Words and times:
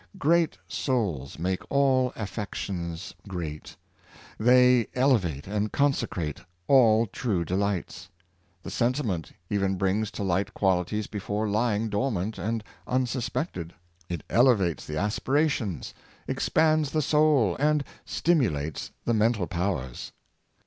Great 0.17 0.57
souls 0.67 1.37
make 1.37 1.61
all 1.69 2.11
affections 2.15 3.13
great; 3.27 3.75
they 4.39 4.87
elevate 4.95 5.45
and 5.45 5.71
consecrate 5.71 6.39
all 6.67 7.05
true 7.05 7.45
delights. 7.45 8.09
The 8.63 8.71
sen 8.71 8.93
timent 8.93 9.31
even 9.51 9.75
brings 9.77 10.09
to 10.13 10.23
light 10.23 10.55
qualities 10.55 11.05
before 11.05 11.47
lying 11.47 11.87
dor 11.89 12.11
mant 12.11 12.39
and 12.39 12.63
unsuspected. 12.87 13.75
It 14.09 14.23
elevates 14.27 14.87
the 14.87 14.97
aspirations, 14.97 15.93
ex 16.27 16.49
pands 16.49 16.89
the 16.93 17.03
soul, 17.03 17.55
and 17.59 17.83
stimulates 18.03 18.89
the 19.05 19.13
mental 19.13 19.45
powers. 19.45 20.11